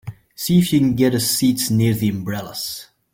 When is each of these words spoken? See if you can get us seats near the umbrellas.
See 0.33 0.57
if 0.57 0.73
you 0.73 0.79
can 0.79 0.95
get 0.95 1.13
us 1.13 1.25
seats 1.27 1.69
near 1.69 1.93
the 1.93 2.09
umbrellas. 2.09 2.87